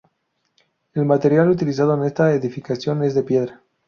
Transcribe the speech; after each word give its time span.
El 0.95 1.05
material 1.05 1.47
utilizado 1.51 1.93
en 1.93 2.05
esta 2.05 2.33
edificación 2.33 3.03
es 3.03 3.13
la 3.15 3.21
piedra. 3.21 3.61